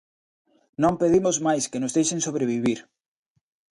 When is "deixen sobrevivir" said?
1.97-2.79